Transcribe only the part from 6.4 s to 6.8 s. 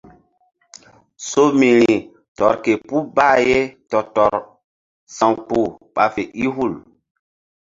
i hul.